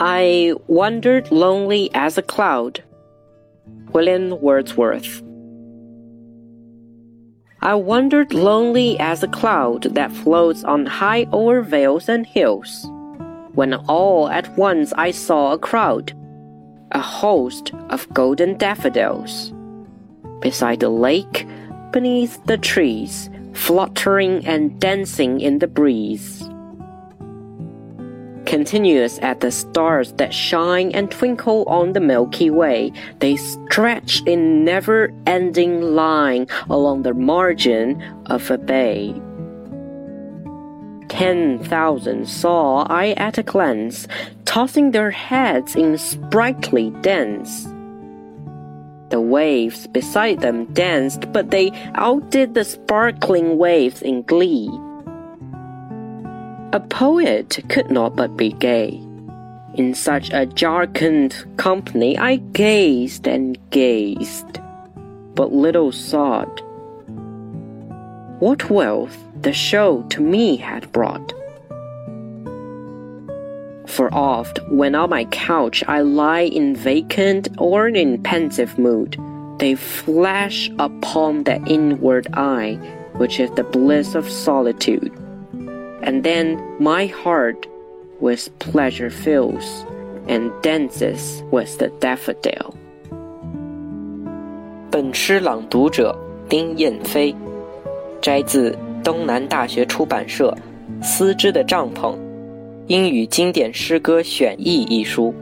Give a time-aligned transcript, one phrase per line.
[0.00, 2.82] I wandered lonely as a cloud.
[3.92, 5.22] William Wordsworth.
[7.62, 12.90] I wandered lonely as a cloud that floats on high o'er vales and hills,
[13.52, 16.12] when all at once I saw a crowd,
[16.90, 19.52] a host of golden daffodils,
[20.40, 21.46] beside the lake,
[21.92, 26.50] beneath the trees, fluttering and dancing in the breeze
[28.54, 32.92] continuous as the stars that shine and twinkle on the Milky Way.
[33.18, 39.12] They stretch in never ending line along the margin of a bay.
[41.08, 44.06] Ten thousand saw I at a glance,
[44.44, 47.64] tossing their heads in sprightly dance.
[49.10, 54.70] The waves beside them danced, but they outdid the sparkling waves in glee.
[56.74, 59.00] A poet could not but be gay.
[59.74, 64.58] In such a jocund company I gazed and gazed,
[65.36, 66.62] but little sought
[68.40, 71.32] what wealth the show to me had brought.
[73.86, 79.16] For oft, when on my couch I lie in vacant or in pensive mood,
[79.60, 82.80] they flash upon the inward eye,
[83.12, 85.16] which is the bliss of solitude
[86.04, 87.66] and then my heart
[88.20, 89.84] with pleasure fills
[90.28, 92.74] and dances with the daffodil.
[94.90, 96.16] 本诗朗读者
[96.48, 97.34] 丁雁飞，
[98.20, 100.56] 摘自东南大学出版社
[101.04, 102.14] 《丝织的帐篷：
[102.86, 105.34] 英语经典诗歌选译》一书。